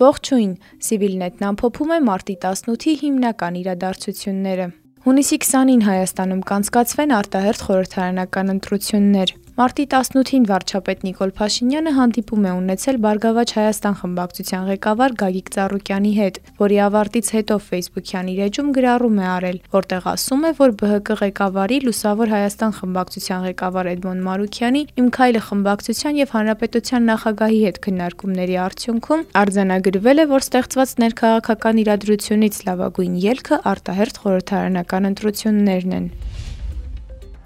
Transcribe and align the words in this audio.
Ողջույն, 0.00 0.52
Civilnet-ն 0.80 1.46
ամփոփում 1.50 1.90
է 1.92 1.98
մարտի 2.06 2.36
18-ի 2.40 2.92
հիմնական 3.00 3.58
իրադարձությունները։ 3.60 4.66
Հունիսի 5.04 5.38
20-ին 5.44 5.82
Հայաստանում 5.86 6.40
կանցկացվեն 6.50 7.12
արտահերթ 7.18 7.64
խորհրդարանական 7.66 8.52
ընտրություններ։ 8.54 9.34
Մարտի 9.60 9.84
18-ին 9.92 10.44
վարչապետ 10.48 11.02
Նիկոլ 11.04 11.32
Փաշինյանը 11.36 11.90
հանդիպում 11.92 12.44
է 12.48 12.52
ունեցել 12.58 12.98
Բարգավաճ 13.04 13.50
Հայաստան 13.56 13.96
խմբակցության 13.98 14.62
ղեկավար 14.70 15.14
Գագիկ 15.20 15.50
Ծառուկյանի 15.56 16.12
հետ, 16.16 16.38
որի 16.62 16.78
ավարտից 16.84 17.28
հետո 17.34 17.58
Facebook-յան 17.66 18.30
իր 18.32 18.40
էջում 18.46 18.70
գրառում 18.78 19.20
է 19.20 19.26
արել, 19.32 19.58
որտեղ 19.76 20.08
ասում 20.14 20.46
է, 20.48 20.54
որ 20.62 20.72
ԲՀԿ 20.80 21.18
ղեկավարի 21.20 21.78
Լուսավոր 21.84 22.32
Հայաստան 22.32 22.72
խմբակցության 22.80 23.44
ղեկավար 23.50 23.90
Էդմոն 23.92 24.24
Մարուքյանի 24.30 24.82
Իմ 24.96 25.12
քայլը 25.20 25.44
խմբակցության 25.50 26.20
եւ 26.24 26.34
Հանրապետության 26.40 27.08
նախագահի 27.12 27.60
հետ 27.68 27.82
քննարկումների 27.84 28.56
արդյունքում 28.64 29.26
արձանագրվել 29.44 30.24
է, 30.24 30.28
որ 30.32 30.48
ստեղծված 30.48 30.96
ներքաղաքական 31.04 31.84
իրադրությունից 31.84 32.64
լավագույն 32.70 33.20
ելքը 33.28 33.60
արտահերթ 33.74 34.24
խորհրդարանական 34.24 35.10
ընտրություններն 35.12 35.96
են։ 36.00 36.08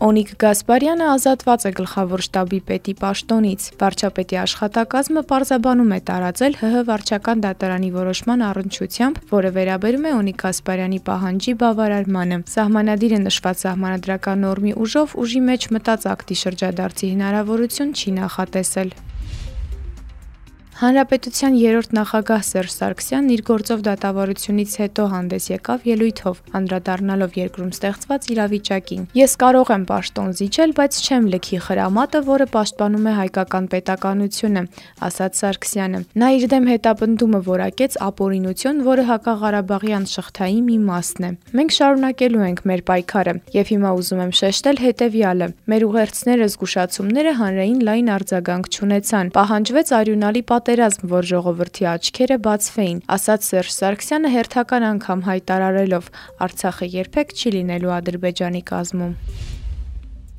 Օնիկ 0.00 0.30
Գասպարյանը 0.40 1.06
ազատված 1.12 1.64
է 1.68 1.70
գլխավոր 1.76 2.22
շտաբի 2.24 2.60
պետի 2.70 2.92
պաշտոնից։ 3.00 3.66
Վարչապետի 3.82 4.38
աշխատակազմը 4.42 5.22
պարզաբանում 5.32 5.92
է 5.92 5.98
տարածել 6.08 6.56
ՀՀ 6.60 6.80
վարչական 6.88 7.42
դատարանի 7.44 7.90
որոշման 7.98 8.44
առնչությամբ, 8.48 9.20
որը 9.34 9.50
վերաբերում 9.58 10.08
է 10.08 10.14
Օնիկ 10.20 10.40
Գասպարյանի 10.40 11.02
պահանջի 11.10 11.54
բավարարմանը։ 11.60 12.40
Սահմանադիրը 12.56 13.20
նշված 13.28 13.62
սահմանադրական 13.66 14.44
նորմի 14.48 14.74
ուժով 14.88 15.16
ուժի 15.20 15.44
մեջ 15.52 15.70
մտած 15.76 16.10
ակտի 16.16 16.40
շրջադարձի 16.48 17.12
հնարավորություն 17.12 17.96
չի 18.00 18.18
նախատեսել։ 18.24 18.96
Հանրապետության 20.80 21.56
երրորդ 21.60 21.90
նախագահ 21.92 22.44
Սերժ 22.48 22.70
Սարգսյանն 22.72 23.32
իր 23.34 23.40
գործով 23.44 23.80
դատավարությունից 23.84 24.76
հետո 24.80 25.04
հանդես 25.12 25.48
եկավ 25.50 25.82
ելույթով, 25.84 26.38
անդրադառնալով 26.56 27.34
երկրում 27.36 27.72
ստեղծված 27.76 28.28
իրավիճակին։ 28.32 29.02
Ես 29.20 29.34
կարող 29.42 29.72
եմ 29.76 29.84
պաշտոն 29.90 30.30
զիջել, 30.40 30.72
բայց 30.80 31.00
չեմ 31.04 31.26
լքի 31.36 31.58
խրամատը, 31.66 32.22
որը 32.30 32.46
պաշտպանում 32.56 33.10
է 33.10 33.12
հայկական 33.20 33.68
պետականությունը, 33.76 34.62
ասաց 35.04 35.42
Սարգսյանը։ 35.44 36.00
Նա 36.16 36.32
իր 36.40 36.48
դեմ 36.48 36.70
հետապնդումը 36.72 37.40
որակեց 37.50 37.98
ապօրինություն, 38.08 38.80
որը 38.88 39.04
հակաղարաբաղյան 39.10 40.08
շղթայի 40.16 40.60
մի 40.64 40.78
մասն 40.88 41.28
է։ 41.28 41.30
Մենք 41.60 41.76
շարունակելու 41.76 42.44
ենք 42.48 42.64
մեր 42.72 42.84
պայքարը, 42.88 43.36
եւ 43.60 43.74
հիմա 43.76 43.92
ուզում 44.00 44.24
եմ 44.24 44.32
շեշտել 44.40 44.82
հետեւյալը. 44.88 45.52
մեր 45.70 45.82
ուղերձները, 45.90 46.50
զգուշացումները 46.56 47.32
հանրային 47.40 47.80
լայն 47.90 48.10
արձագանք 48.16 48.64
չունեցան։ 48.70 49.34
Պահանջվեց 49.36 49.88
արյունալի 50.00 50.42
պատերազմ 50.48 50.69
պատերազմ, 50.70 51.06
որ 51.10 51.26
ժողովրդի 51.26 51.86
աչքերը 51.90 52.36
բացվեին, 52.46 53.00
ասաց 53.10 53.48
Սերժ 53.50 53.72
Սարգսյանը 53.74 54.30
հերթական 54.36 54.86
անգամ 54.90 55.24
հայտարարելով. 55.26 56.10
Արցախը 56.46 56.90
երբեք 56.94 57.34
չի 57.34 57.56
լինելու 57.58 57.94
Ադրբեջանի 57.98 58.62
կազմում։ 58.70 59.16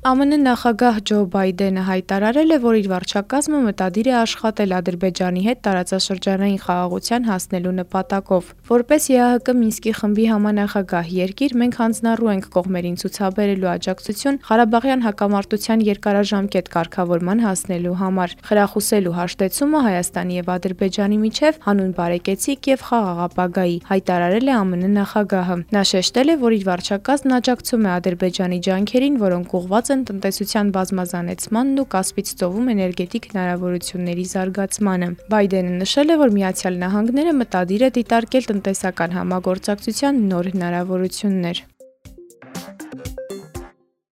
ԱՄՆ 0.02 0.36
նախագահ 0.42 0.96
Ջո 1.06 1.16
Բայդենը 1.30 1.82
հայտարարել 1.86 2.50
է, 2.50 2.56
որ 2.62 2.76
իր 2.80 2.86
վարչակազմը 2.90 3.58
մտադիր 3.62 4.08
է 4.10 4.14
աշխատել 4.18 4.72
Ադրբեջանի 4.78 5.42
հետ 5.46 5.58
տարածաշրջանային 5.62 6.56
խաղաղության 6.64 7.28
հասնելու 7.30 7.74
նպատակով։ 7.76 8.48
Որպես 8.72 9.06
ԵԱՀԿ 9.12 9.54
Մինսկի 9.62 9.92
խմբի 9.98 10.26
համանախագահ 10.32 11.06
երկիր 11.22 11.54
մենք 11.62 11.78
հանձնառու 11.82 12.30
ենք 12.34 12.48
կողմերին 12.56 12.96
ցուցաբերելու 12.98 13.70
աջակցություն 13.72 14.40
Ղարաբաղյան 14.50 15.04
հակամարտության 15.06 15.86
երկարաժամկետ 15.86 16.66
կարգավորման 16.74 17.44
հասնելու 17.46 17.94
համար, 18.02 18.36
խրախուսելու 18.50 19.14
հաշտեցումը 19.22 19.84
Հայաստանի 19.86 20.34
եւ 20.42 20.52
Ադրբեջանի 20.58 21.20
միջև 21.22 21.62
հանուն 21.62 21.94
բարեկեցիկ 22.02 22.70
եւ 22.72 22.84
խաղաղ 22.90 23.22
ապագայի, 23.30 23.78
հայտարարել 23.92 24.50
է 24.50 24.58
ԱՄՆ 24.66 24.92
նախագահը։ 24.98 25.56
Նա 25.78 25.82
շեշտել 25.92 26.34
է, 26.34 26.38
որ 26.42 26.58
իր 26.58 26.66
վարչակազմն 26.72 27.38
աջակցում 27.38 27.86
է 27.86 27.90
Ադրբեջանի 28.02 28.58
ջանքերին, 28.66 29.22
որոնք 29.22 29.58
ուղղված 29.62 29.91
են 29.94 30.04
տնտեսության 30.08 30.70
բազմազանեցմանն 30.76 31.82
ու 31.82 31.86
Կասպից 31.94 32.32
ծովում 32.42 32.70
էներգետիկ 32.72 33.28
հնարավորությունների 33.32 34.26
զարգացմանը։ 34.32 35.10
Բայդենը 35.32 35.74
նշել 35.82 36.12
է, 36.12 36.16
որ 36.22 36.34
Միացյալ 36.38 36.80
Նահանգները 36.82 37.36
մտադիր 37.42 37.82
է 37.82 37.92
դիտարկել 37.98 38.48
տնտեսական 38.52 39.16
համագործակցության 39.18 40.24
նոր 40.32 40.50
հնարավորություններ։ 40.56 41.66